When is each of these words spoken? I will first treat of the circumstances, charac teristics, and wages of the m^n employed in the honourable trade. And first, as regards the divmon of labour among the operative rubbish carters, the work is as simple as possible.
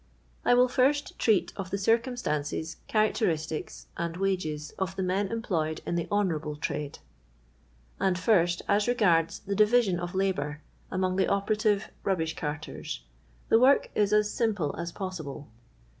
I 0.43 0.55
will 0.55 0.67
first 0.67 1.19
treat 1.19 1.53
of 1.55 1.69
the 1.69 1.77
circumstances, 1.77 2.77
charac 2.89 3.11
teristics, 3.13 3.85
and 3.97 4.17
wages 4.17 4.71
of 4.79 4.95
the 4.95 5.03
m^n 5.03 5.29
employed 5.29 5.81
in 5.85 5.93
the 5.93 6.07
honourable 6.11 6.55
trade. 6.55 6.97
And 7.99 8.17
first, 8.17 8.63
as 8.67 8.87
regards 8.87 9.41
the 9.41 9.53
divmon 9.53 9.99
of 9.99 10.15
labour 10.15 10.61
among 10.89 11.17
the 11.17 11.27
operative 11.27 11.91
rubbish 12.03 12.35
carters, 12.35 13.03
the 13.49 13.59
work 13.59 13.91
is 13.93 14.11
as 14.11 14.33
simple 14.33 14.75
as 14.75 14.91
possible. 14.91 15.49